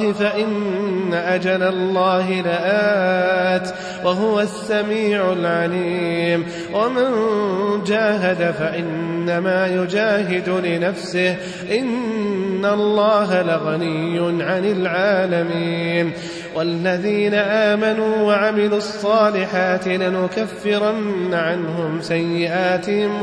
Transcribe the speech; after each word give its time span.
فإن 0.00 1.14
أجل 1.14 1.62
الله 1.62 2.40
لآت 2.40 3.74
وهو 4.04 4.40
السميع 4.40 5.32
العليم 5.32 6.46
ومن 6.74 7.10
جاهد 7.84 8.54
فإنما 8.54 9.66
يجاهد 9.66 10.48
لنفسه 10.48 11.36
إن 11.72 12.64
الله 12.64 13.42
لغني 13.42 14.42
عن 14.42 14.64
العالمين 14.64 16.12
والذين 16.54 17.34
آمنوا 17.34 18.16
وعملوا 18.16 18.78
الصالحات 18.78 19.88
لنكفرن 19.88 21.34
عنهم 21.34 22.00
سيئاتهم 22.00 23.22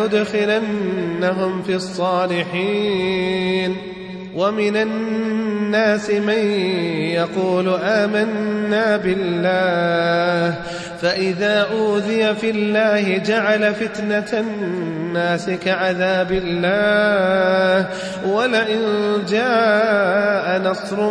لندخلنهم 0.00 1.62
في 1.62 1.74
الصالحين 1.74 3.76
ومن 4.34 4.76
الناس 4.76 6.10
من 6.10 6.50
يقول 7.14 7.68
آمنا 7.82 8.96
بالله 8.96 10.54
فإذا 11.02 11.66
أوذي 11.72 12.34
في 12.34 12.50
الله 12.50 13.18
جعل 13.18 13.74
فتنة 13.74 14.40
الناس 14.40 15.50
كعذاب 15.50 16.32
الله 16.32 17.86
ولئن 18.26 18.80
جاء 19.28 20.60
نصر 20.64 21.10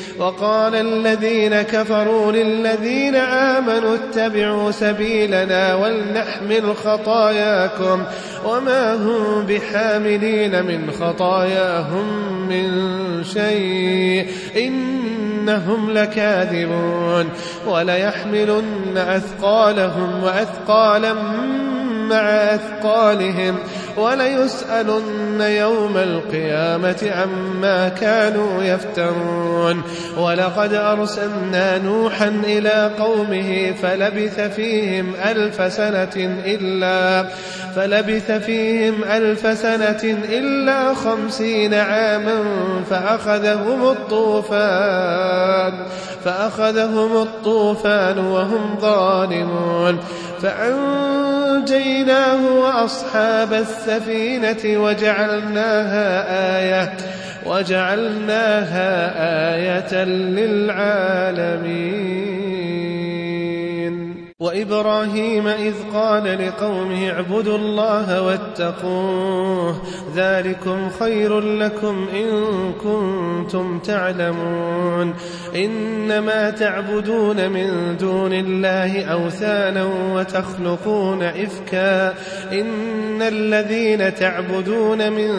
وقال 0.21 0.75
الذين 0.75 1.61
كفروا 1.61 2.31
للذين 2.31 3.15
آمنوا 3.15 3.95
اتبعوا 3.95 4.71
سبيلنا 4.71 5.75
ولنحمل 5.75 6.75
خطاياكم 6.75 8.03
وما 8.45 8.93
هم 8.93 9.45
بحاملين 9.45 10.65
من 10.65 10.91
خطاياهم 10.99 12.05
من 12.49 12.69
شيء 13.23 14.27
إنهم 14.57 15.91
لكاذبون 15.91 17.29
وليحملن 17.67 18.97
أثقالهم 18.97 20.23
وأثقالا 20.23 21.13
مع 22.11 22.29
أثقالهم 22.55 23.55
وليسألن 23.97 25.41
يوم 25.41 25.97
القيامة 25.97 27.11
عما 27.15 27.89
كانوا 27.89 28.63
يفترون. 28.63 29.81
ولقد 30.17 30.73
أرسلنا 30.73 31.77
نوحا 31.77 32.27
إلى 32.43 32.91
قومه 32.99 33.71
فلبث 33.81 34.39
فيهم 34.39 35.13
ألف 35.25 35.73
سنة 35.73 36.35
إلا 36.45 37.25
فلبث 37.75 38.31
فيهم 38.31 39.03
ألف 39.03 39.57
سنة 39.57 40.17
إلا 40.29 40.93
خمسين 40.93 41.73
عاما 41.73 42.43
فأخذهم 42.89 43.89
الطوفان 43.89 45.73
فأخذهم 46.25 47.21
الطوفان 47.21 48.17
وهم 48.17 48.77
ظالمون. 48.81 49.99
فأنجيناه 51.51 52.51
وأصحاب 52.51 53.53
السفينة 53.53 54.83
وجعلناها 54.83 56.07
آية 56.59 56.93
وجعلناها 57.45 58.91
آية 59.55 60.03
للعالمين. 60.37 61.51
وإبراهيم 64.41 65.47
إذ 65.47 65.73
قال 65.93 66.47
لقومه 66.47 67.09
اعبدوا 67.09 67.57
الله 67.57 68.21
واتقوه 68.21 69.75
ذلكم 70.15 70.89
خير 70.99 71.39
لكم 71.39 72.07
إن 72.13 72.73
كنتم 72.73 73.79
تعلمون 73.79 75.13
إنما 75.55 76.49
تعبدون 76.49 77.49
من 77.49 77.97
دون 77.97 78.33
الله 78.33 79.03
أوثانا 79.03 79.89
وتخلقون 80.13 81.23
إفكا 81.23 82.09
إن 82.51 83.21
الذين 83.21 84.15
تعبدون 84.15 85.11
من 85.11 85.31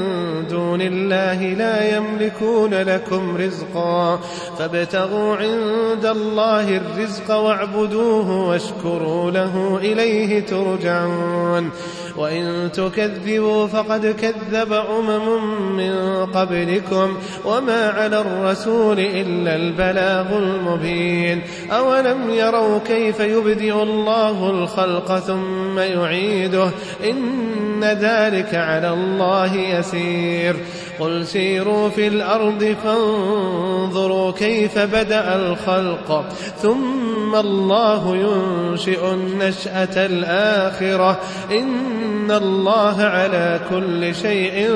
دون 0.51 0.81
الله 0.81 1.45
لا 1.45 1.97
يملكون 1.97 2.75
لكم 2.75 3.37
رزقا 3.37 4.21
فابتغوا 4.59 5.37
عند 5.37 6.07
الله 6.07 6.77
الرزق 6.77 7.35
واعبدوه 7.35 8.49
واشكروا 8.49 8.92
له 9.31 9.79
إليه 9.83 10.41
ترجعون. 10.41 11.71
وإن 12.17 12.73
تكذبوا 12.73 13.67
فقد 13.67 14.07
كذب 14.07 14.73
أمم 14.73 15.77
من 15.77 16.27
قبلكم 16.27 17.17
وما 17.45 17.89
على 17.89 18.21
الرسول 18.21 18.99
إلا 18.99 19.57
البلاغ 19.57 20.39
المبين. 20.39 21.43
أولم 21.71 22.31
يروا 22.31 22.79
كيف 22.79 23.21
يبدئ 23.21 23.83
الله 23.83 24.51
الخلق 24.51 25.19
ثم 25.19 25.79
يعيده؟ 25.79 26.71
إن 27.11 27.85
ذلك 27.85 28.55
على 28.55 28.91
الله 28.91 29.55
يسير. 29.57 30.57
قل 31.03 31.27
سيروا 31.27 31.89
في 31.89 32.07
الأرض 32.07 32.77
فانظروا 32.85 34.33
كيف 34.33 34.79
بدأ 34.79 35.37
الخلق 35.37 36.25
ثم 36.63 37.35
الله 37.35 38.17
ينشئ 38.17 39.11
النشأة 39.11 40.07
الآخرة 40.07 41.21
إن 41.51 42.31
الله 42.31 43.03
على 43.03 43.61
كل 43.71 44.15
شيء 44.15 44.71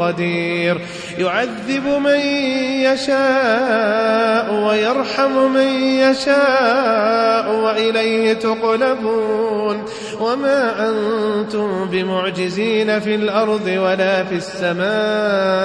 قدير 0.00 0.80
يعذب 1.18 1.86
من 2.04 2.20
يشاء 2.92 4.54
ويرحم 4.54 5.52
من 5.54 5.68
يشاء 5.82 7.54
وإليه 7.54 8.32
تقلبون 8.32 9.84
وما 10.20 10.88
أنتم 10.88 11.84
بمعجزين 11.84 13.00
في 13.00 13.14
الأرض 13.14 13.66
ولا 13.66 14.24
في 14.24 14.34
السماء 14.34 15.61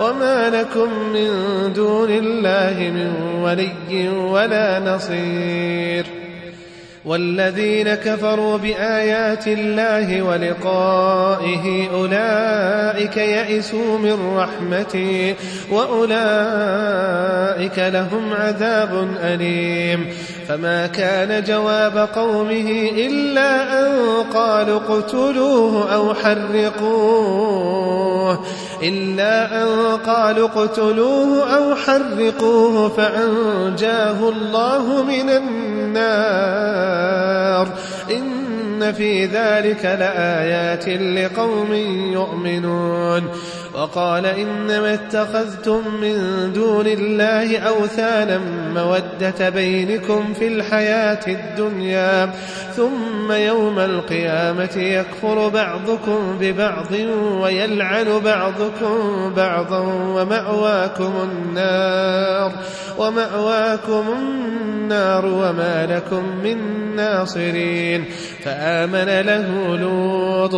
وما 0.00 0.50
لكم 0.50 0.88
من 1.12 1.30
دون 1.72 2.10
الله 2.10 2.90
من 2.90 3.12
ولي 3.42 4.08
ولا 4.08 4.78
نصير 4.78 6.06
والذين 7.08 7.94
كفروا 7.94 8.56
بآيات 8.56 9.48
الله 9.48 10.22
ولقائه 10.22 11.88
أولئك 11.94 13.16
يئسوا 13.16 13.98
من 13.98 14.36
رحمتي 14.36 15.34
وأولئك 15.72 16.98
لهم 17.78 18.32
عذاب 18.32 19.08
أليم 19.22 20.06
فما 20.48 20.86
كان 20.86 21.42
جواب 21.42 22.08
قومه 22.14 22.90
إلا 22.96 23.80
أن 23.80 23.96
قالوا 24.34 24.76
اقتلوه 24.76 25.94
أو 25.94 26.14
حرقوه 26.14 27.38
إلا 28.82 29.62
أن 29.62 29.96
قالوا 30.06 30.48
اقتلوه 30.48 31.56
أو 31.56 31.74
حرقوه 31.74 32.88
فأنجاه 32.88 34.28
الله 34.28 35.02
من 35.02 35.30
النار 35.30 36.97
في 38.92 39.26
ذلك 39.26 39.84
لآيات 39.84 40.88
لقوم 40.88 41.72
يؤمنون 42.12 43.28
وقال 43.74 44.26
إنما 44.26 44.94
اتخذتم 44.94 45.82
من 46.00 46.16
دون 46.52 46.86
الله 46.86 47.58
أوثانا 47.58 48.40
مودة 48.74 49.48
بينكم 49.48 50.34
في 50.34 50.46
الحياة 50.48 51.20
الدنيا 51.28 52.32
ثم 52.76 53.32
يوم 53.32 53.78
القيامة 53.78 54.76
يكفر 54.76 55.48
بعضكم 55.48 56.38
ببعض 56.40 56.92
ويلعن 57.40 58.18
بعضكم 58.24 59.32
بعضا 59.36 59.78
ومأواكم 59.88 61.12
النار 61.22 62.52
ومأواكم 62.98 64.04
النار 64.18 65.26
وما 65.26 65.86
لكم 65.86 66.24
من 66.44 66.58
ناصرين 66.96 68.04
فآمن 68.78 69.20
له 69.26 69.76
لوط 69.76 70.54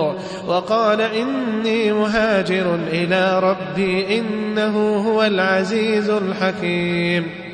وقال 0.47 1.01
إني 1.01 1.93
مهاجر 1.93 2.75
إلى 2.93 3.41
ربي 3.41 4.19
إنه 4.19 4.97
هو 4.97 5.23
العزيز 5.23 6.11
الحكيم. 6.11 7.50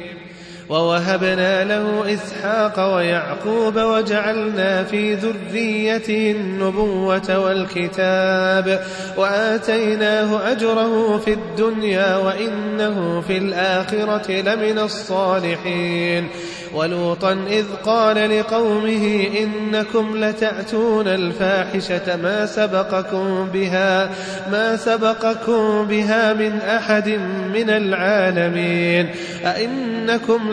ووهبنا 0.68 1.64
له 1.64 2.14
إسحاق 2.14 2.94
ويعقوب 2.94 3.76
وجعلنا 3.76 4.84
في 4.84 5.14
ذريته 5.14 6.30
النبوة 6.30 7.38
والكتاب 7.38 8.84
وآتيناه 9.16 10.52
أجره 10.52 11.18
في 11.18 11.32
الدنيا 11.32 12.16
وإنه 12.16 13.20
في 13.20 13.38
الآخرة 13.38 14.32
لمن 14.32 14.78
الصالحين 14.78 16.28
ولوطا 16.74 17.32
إذ 17.50 17.64
قال 17.84 18.38
لقومه 18.38 19.26
إنكم 19.42 20.24
لتأتون 20.24 21.08
الفاحشة 21.08 22.16
ما 22.16 22.46
سبقكم 22.46 23.48
بها 23.52 24.10
ما 24.50 24.76
سبقكم 24.76 25.84
بها 25.84 26.32
من 26.32 26.60
أحد 26.60 27.08
من 27.54 27.70
العالمين 27.70 29.10
أئنكم 29.44 30.52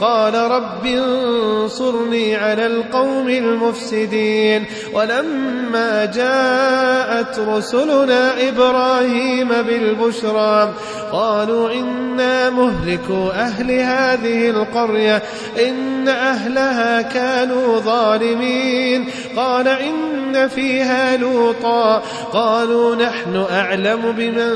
قال 0.00 0.34
رب 0.34 0.86
انصرني 0.86 2.36
على 2.36 2.66
القوم 2.66 3.28
المفسدين 3.28 4.64
ولما 4.92 6.04
جاءت 6.04 7.38
رسلنا 7.38 8.48
إبراهيم 8.48 9.48
بالبشرى 9.48 10.74
قالوا 11.12 11.72
إنا 11.72 12.50
مهلكوا 12.50 13.30
أهل 13.30 13.70
هذه 13.70 14.50
القرية 14.50 15.22
إن 15.68 16.08
أهلها 16.08 17.02
كانوا 17.02 17.78
ظالمين. 17.78 19.08
قال 19.36 19.68
إن 19.68 20.48
فيها 20.48 21.16
لوطا 21.16 22.02
قالوا 22.32 22.96
نحن 22.96 23.46
أعلم 23.50 24.12
بمن 24.12 24.52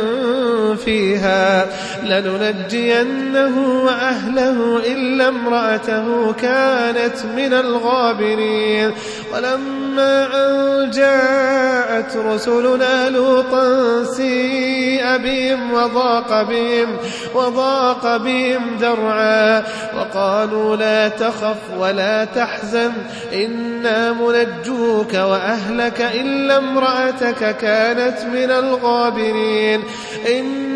فيها 0.76 1.66
لننجينه 2.02 3.84
وأهله 3.84 4.76
إلا 4.76 5.29
امرأته 5.30 6.32
كانت 6.32 7.16
من 7.36 7.52
الغابرين. 7.52 8.92
ولما 9.32 10.26
أن 10.34 10.90
جاءت 10.90 12.16
رسلنا 12.16 13.08
لوطا 13.08 14.04
سيء 14.04 15.16
بهم 15.16 15.72
وضاق 15.72 16.42
بهم 16.42 16.96
وضاق 17.34 18.16
بهم 18.16 18.76
ذرعا 18.80 19.62
وقالوا 19.96 20.76
لا 20.76 21.08
تخف 21.08 21.56
ولا 21.78 22.24
تحزن 22.24 22.92
إنا 23.32 24.12
منجوك 24.12 25.14
وأهلك 25.14 26.00
إلا 26.14 26.58
امرأتك 26.58 27.56
كانت 27.56 28.18
من 28.32 28.50
الغابرين. 28.50 29.82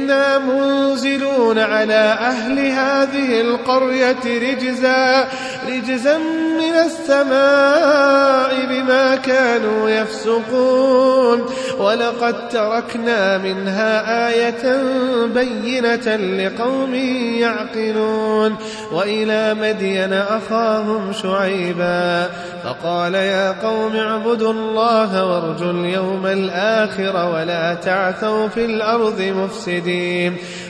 إنا 0.04 0.38
منزلون 0.38 1.58
على 1.58 2.16
أهل 2.20 2.58
هذه 2.58 3.40
القرية 3.40 4.24
رجزا 4.24 5.28
رجزا 5.68 6.18
من 6.58 6.74
السماء 6.84 8.66
بما 8.66 9.16
كانوا 9.16 9.90
يفسقون. 9.90 11.44
ولقد 11.78 12.48
تركنا 12.48 13.38
منها 13.38 14.28
آية 14.28 14.82
بينة 15.26 16.16
لقوم 16.16 16.94
يعقلون. 17.40 18.56
وإلى 18.92 19.54
مدين 19.54 20.12
أخاهم 20.12 21.12
شعيبا 21.12 22.28
فقال 22.64 23.14
يا 23.14 23.52
قوم 23.62 23.96
اعبدوا 23.96 24.52
الله 24.52 25.26
وارجوا 25.26 25.70
اليوم 25.70 26.26
الآخر 26.26 27.34
ولا 27.34 27.74
تعثوا 27.74 28.48
في 28.48 28.64
الأرض 28.64 29.20
مفسدين. 29.20 29.93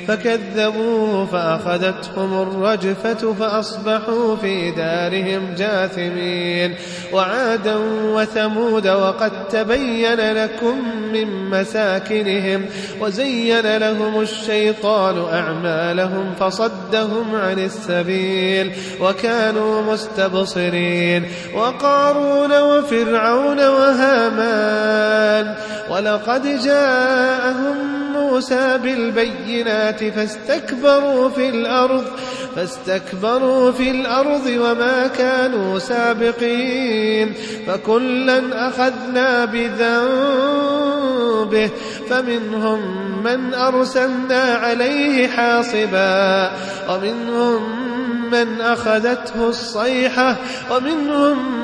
فكذبوه 0.08 1.26
فأخذتهم 1.26 2.42
الرجفة 2.42 3.34
فأصبحوا 3.34 4.36
في 4.36 4.70
دارهم 4.70 5.54
جاثمين. 5.58 6.74
وعادا 7.12 7.76
وثمود 8.04 8.88
وقد 8.88 9.48
تبين 9.48 10.32
لكم 10.32 10.82
من 11.12 11.50
مساكنهم 11.50 12.66
وزين 13.00 13.76
لهم 13.76 14.20
الشيطان 14.20 15.24
أعمالهم 15.32 16.34
فصدهم 16.40 17.34
عن 17.34 17.58
السبيل 17.58 18.72
وكانوا 19.00 19.92
مستبصرين. 19.92 21.24
وقارون 21.54 22.60
وفرعون 22.60 23.58
وهامان 23.68 25.54
ولقد 25.90 26.60
جاءهم 26.64 28.03
موسى 28.24 28.78
بالبينات 28.78 30.04
فاستكبروا 30.04 31.28
في 31.28 31.48
الأرض 31.48 32.04
فاستكبروا 32.56 33.72
في 33.72 33.90
الأرض 33.90 34.46
وما 34.46 35.06
كانوا 35.06 35.78
سابقين 35.78 37.34
فكلا 37.66 38.68
أخذنا 38.68 39.44
بذنبه 39.44 40.90
فمنهم 42.10 42.80
من 43.24 43.54
أرسلنا 43.54 44.42
عليه 44.42 45.28
حاصبا 45.28 46.52
ومنهم 46.88 47.84
من 48.30 48.60
أخذته 48.60 49.48
الصيحة 49.48 50.36
ومنهم 50.70 51.63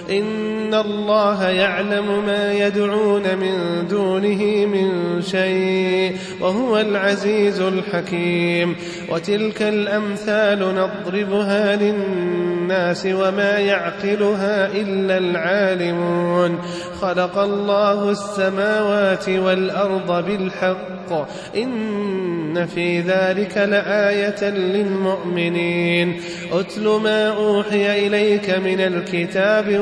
إن 0.09 0.73
الله 0.73 1.47
يعلم 1.47 2.25
ما 2.25 2.53
يدعون 2.53 3.23
من 3.37 3.87
دونه 3.87 4.65
من 4.65 5.21
شيء 5.21 6.15
وهو 6.41 6.77
العزيز 6.77 7.61
الحكيم 7.61 8.75
وتلك 9.09 9.61
الأمثال 9.61 10.59
نضربها 10.59 11.75
للناس 11.75 13.05
وما 13.05 13.59
يعقلها 13.59 14.67
إلا 14.67 15.17
العالمون 15.17 16.59
خلق 17.01 17.37
الله 17.37 18.11
السماوات 18.11 19.29
والأرض 19.29 20.25
بالحق 20.25 21.27
إن 21.55 22.65
في 22.65 22.99
ذلك 22.99 23.57
لآية 23.57 24.49
للمؤمنين 24.49 26.21
أتل 26.53 26.87
ما 26.87 27.29
أوحي 27.29 28.07
إليك 28.07 28.49
من 28.49 28.79
الكتاب 28.79 29.79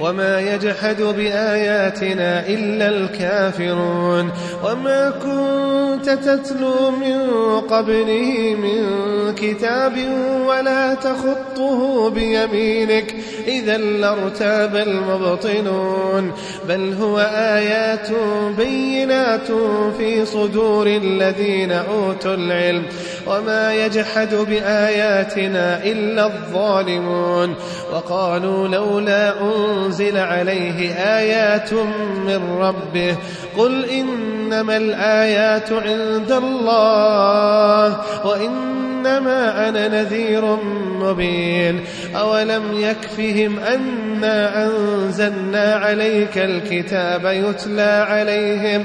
وما 0.00 0.40
يجحد 0.40 1.02
بآياتنا 1.02 2.46
إلا 2.46 2.88
الكافرون 2.88 4.30
وما 4.64 5.10
كنت 5.10 6.10
تتلو 6.10 6.90
من 6.90 7.20
قبله 7.60 8.54
من 8.54 8.84
كتاب 9.34 9.92
ولا 10.46 10.94
تخطه 10.94 12.10
بيمينك 12.10 13.14
إذا 13.48 13.76
لارتاب 13.76 14.76
المبطنون 14.76 16.32
بل 16.68 16.94
هو 17.00 17.18
آيات 17.34 18.08
بينات 18.58 19.48
في 19.98 20.24
صدور 20.24 20.86
الذين 20.86 21.72
أوتوا 21.72 22.34
العلم 22.34 22.82
وما 23.28 23.74
يجحد 23.74 24.34
بآياتنا 24.34 25.84
إلا 25.84 26.26
الظالمون 26.26 27.54
وقالوا 27.92 28.68
لولا 28.68 29.34
أنزل 29.40 30.16
عليه 30.16 30.92
آيات 30.92 31.72
من 32.26 32.58
ربه 32.60 33.16
قل 33.58 33.84
إنما 33.84 34.76
الآيات 34.76 35.72
عند 35.72 36.32
الله 36.32 38.00
وإنما 38.26 39.68
أنا 39.68 39.88
نذير 39.88 40.44
مبين 41.00 41.80
أولم 42.16 42.62
يكفهم 42.72 43.58
أنا 43.58 44.66
أنزلنا 44.66 45.74
عليك 45.74 46.38
الكتاب 46.38 47.24
يتلى 47.24 48.06
عليهم 48.08 48.84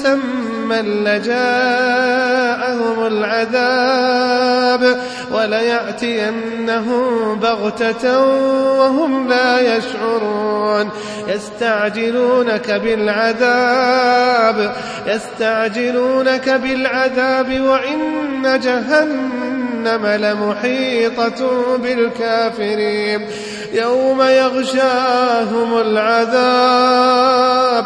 مسمى 0.01 0.81
لجاءهم 0.81 2.97
العذاب 3.07 5.01
وليأتينهم 5.31 7.39
بغتة 7.39 8.19
وهم 8.79 9.27
لا 9.27 9.77
يشعرون. 9.77 10.89
يستعجلونك 11.27 12.71
بالعذاب 12.71 14.75
يستعجلونك 15.07 16.49
بالعذاب 16.49 17.61
وإن 17.61 18.59
جهنم 18.59 20.07
لمحيطة 20.07 21.77
بالكافرين. 21.77 23.27
يوم 23.73 24.21
يغشاهم 24.21 25.77
العذاب 25.77 27.85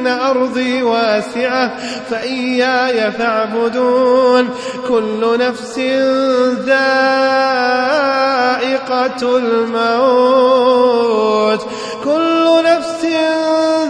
إن 0.00 0.06
أرضي 0.06 0.82
واسعة 0.82 1.72
فإياي 2.10 3.12
فاعبدون. 3.12 4.48
كل 4.88 5.38
نفس 5.38 5.78
ذائقة 6.66 7.76
الموت. 9.36 11.66
كل 12.04 12.62
نفس 12.64 13.06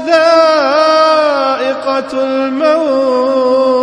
ذائقة 0.06 2.12
الموت. 2.12 3.80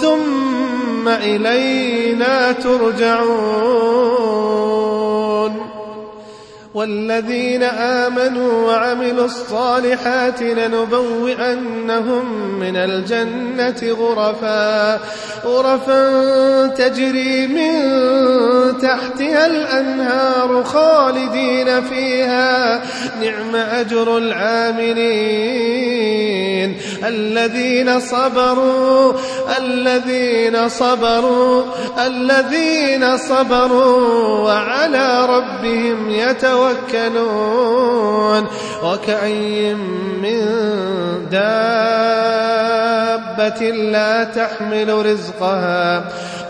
ثم 0.00 1.08
إلينا 1.08 2.52
ترجعون. 2.52 4.67
والذين 6.74 7.62
آمنوا 7.62 8.66
وعملوا 8.66 9.24
الصالحات 9.24 10.42
لنبوئنهم 10.42 12.24
من 12.60 12.76
الجنة 12.76 13.96
غرفا 14.00 15.00
غرفا 15.44 16.66
تجري 16.66 17.46
من 17.46 17.72
تحتها 18.78 19.46
الأنهار 19.46 20.64
خالدين 20.64 21.82
فيها. 21.82 22.82
نعم 23.20 23.56
أجر 23.56 24.18
العاملين. 24.18 25.48
الذين 27.04 28.00
صبروا 28.00 29.12
الذين 29.58 30.68
صبروا 30.68 31.62
الذين 32.06 33.16
صبروا 33.16 34.38
وعلى 34.44 35.26
ربهم 35.26 36.10
يتوكلون. 36.10 36.57
وكأي 38.84 39.74
من 40.22 40.40
دابة 41.30 41.60
لا 43.70 44.24
تحمل 44.24 45.06
رزقها. 45.06 46.04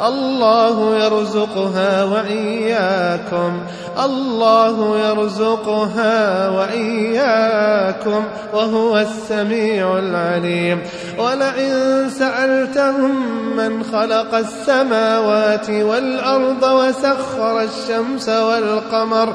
الله 0.06 1.04
يرزقها 1.04 2.04
وإياكم. 2.04 3.60
الله 4.04 4.98
يرزقها 5.08 6.48
وإياكم 6.48 8.24
وهو 8.54 8.98
السميع 8.98 9.98
العليم. 9.98 10.82
ولئن 11.18 12.10
سألتهم 12.18 13.38
من 13.56 13.84
خلق 13.92 14.34
السماوات 14.34 15.70
والأرض 15.70 16.62
وسخر 16.62 17.60
الشمس 17.60 18.28
والقمر 18.28 19.34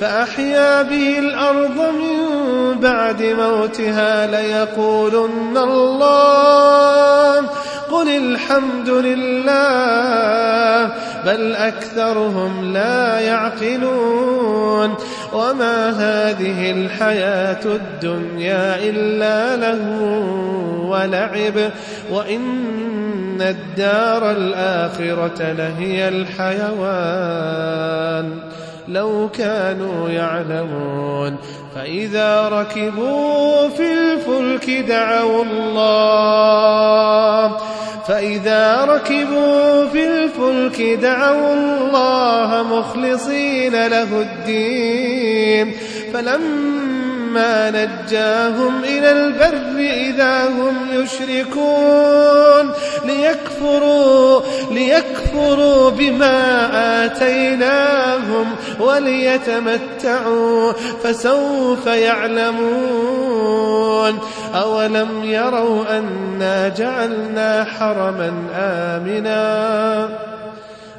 فأحيا 0.00 0.82
به 0.82 1.18
الأرض 1.18 1.76
من 1.76 2.16
بعد 2.80 3.22
موتها 3.22 4.26
ليقولن 4.26 5.56
الله 5.56 7.36
قل 7.90 8.08
الحمد 8.08 8.88
لله 8.88 9.56
بل 11.26 11.56
أكثرهم 11.56 12.72
لا 12.72 13.20
يعقلون 13.20 14.94
وما 15.32 15.90
هذه 15.90 16.70
الحياة 16.70 17.64
الدنيا 17.64 18.76
إلا 18.78 19.56
له 19.56 20.00
ولعب 20.88 21.70
وإن 22.10 23.42
الدار 23.42 24.30
الآخرة 24.30 25.52
لهي 25.52 26.08
الحيوان 26.08 27.46
لو 28.88 29.28
كانوا 29.38 30.08
يعلمون 30.08 31.36
فإذا 31.74 32.48
ركبوا 32.48 33.68
في 33.68 33.92
الفلك 33.92 34.70
دعوا 34.70 35.44
الله 35.44 36.36
فإذا 38.08 38.84
ركبوا 38.84 39.86
في 39.86 40.06
الفلك 40.06 40.82
دعوا 40.82 41.54
الله 41.54 42.62
مخلصين 42.62 43.86
له 43.86 44.20
الدين 44.20 45.72
فلما 46.12 46.95
نجاهم 47.70 48.84
إلى 48.84 49.12
البر 49.12 49.78
إذا 49.78 50.46
هم 50.48 50.76
يشركون. 50.92 52.70
ليكفروا 53.04 54.40
ليكفروا 54.70 55.90
بما 55.90 56.68
آتيناهم 57.04 58.46
وليتمتعوا 58.80 60.72
فسوف 61.02 61.86
يعلمون. 61.86 63.26
أولم 64.54 65.24
يروا 65.24 65.98
أنا 65.98 66.68
جعلنا 66.68 67.64
حرما 67.78 68.32
آمنا؟ 68.54 70.08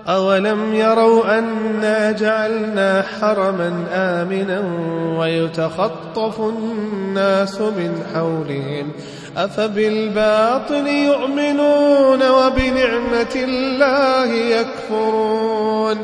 أولم 0.09 0.73
يروا 0.73 1.39
أنا 1.39 2.11
جعلنا 2.11 3.05
حرما 3.21 3.85
آمنا 3.91 4.63
ويتخطف 5.19 6.39
الناس 6.39 7.61
من 7.61 8.03
حولهم 8.13 8.91
أفبالباطل 9.37 10.87
يؤمنون 10.87 12.29
وبنعمة 12.29 13.35
الله 13.35 14.33
يكفرون 14.33 15.97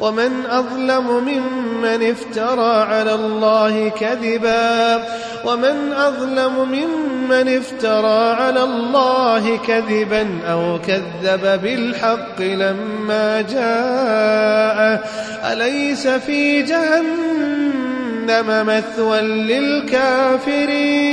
ومن 0.00 0.46
أظلم 0.50 1.24
ممن 1.24 2.10
افترى 2.10 2.82
على 2.82 3.14
الله 3.14 3.88
كذبا 3.88 5.04
ومن 5.44 5.92
أظلم 5.92 6.68
ممن 6.68 7.56
افترى 7.56 8.32
على 8.32 8.62
الله 8.62 9.58
كذبا 9.66 10.26
أو 10.50 10.78
كذب 10.86 11.60
بالحق 11.62 12.40
لما 12.40 13.40
جاء 13.40 15.08
أليس 15.52 16.08
في 16.08 16.62
جهنم 16.62 18.66
مثوى 18.66 19.20
للكافرين؟ 19.20 21.10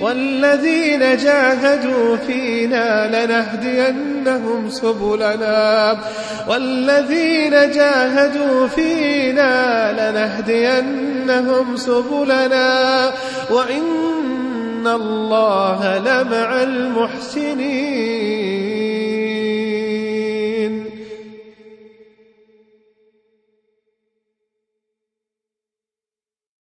والذين 0.00 1.16
جاهدوا 1.16 2.16
فينا 2.16 3.06
لنهدينهم 4.28 4.70
سبلنا. 4.70 5.96
والذين 6.48 7.50
جاهدوا 7.50 8.66
فينا 8.66 9.92
لنهدينهم 9.92 11.76
سبلنا. 11.76 13.12
وإن 13.50 14.86
الله 14.86 15.98
لمع 15.98 16.62
المحسنين. 16.62 18.67